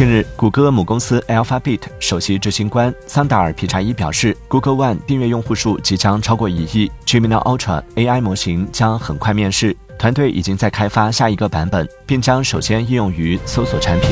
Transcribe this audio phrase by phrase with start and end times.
[0.00, 14.08] 近日，谷歌母公司 Alphabet 首席执行官桑达尔皮查伊表示，Google One 订阅用户数即将超过一亿，Gemini Ultra AI 模型将很快面世，团队已经在开发下一个版本，并将首先应用于搜索产品。